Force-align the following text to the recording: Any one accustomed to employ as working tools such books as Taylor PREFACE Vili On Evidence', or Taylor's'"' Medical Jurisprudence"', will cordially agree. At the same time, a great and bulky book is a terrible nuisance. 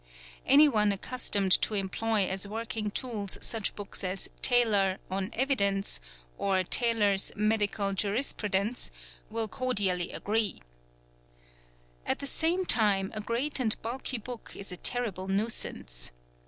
Any 0.47 0.67
one 0.67 0.91
accustomed 0.91 1.51
to 1.61 1.75
employ 1.75 2.25
as 2.27 2.47
working 2.47 2.89
tools 2.89 3.37
such 3.39 3.75
books 3.75 4.03
as 4.03 4.29
Taylor 4.41 4.93
PREFACE 4.93 5.09
Vili 5.09 5.15
On 5.15 5.29
Evidence', 5.33 5.99
or 6.39 6.63
Taylor's'"' 6.63 7.31
Medical 7.35 7.93
Jurisprudence"', 7.93 8.89
will 9.29 9.47
cordially 9.47 10.11
agree. 10.11 10.63
At 12.03 12.17
the 12.17 12.25
same 12.25 12.65
time, 12.65 13.11
a 13.13 13.21
great 13.21 13.59
and 13.59 13.79
bulky 13.83 14.17
book 14.17 14.53
is 14.55 14.71
a 14.71 14.77
terrible 14.77 15.27
nuisance. 15.27 16.09